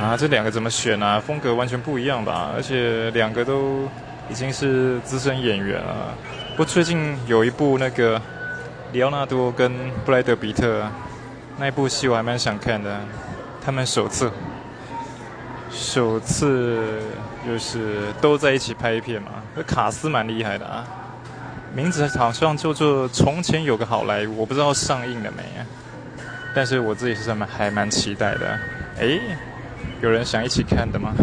[0.00, 1.18] 啊，这两个怎么选啊？
[1.18, 2.50] 风格完全不一样吧？
[2.54, 3.88] 而且两个都
[4.28, 6.14] 已经是资深演员了。
[6.50, 8.20] 不过最近有一部那个
[8.92, 9.72] 里奥纳多跟
[10.04, 10.86] 布莱德比特
[11.58, 13.00] 那一部戏，我还蛮想看的。
[13.64, 14.30] 他们首次
[15.70, 17.00] 首次
[17.46, 20.84] 就是都在一起拍一片嘛，那卡斯蛮厉害的啊。
[21.74, 25.64] 名字好像叫做《从前有个好莱坞》，我不知道上映了没啊。
[26.54, 28.58] 但是我自己是蛮还蛮期待的。
[29.00, 29.18] 哎，
[30.02, 31.14] 有人想一起看的吗？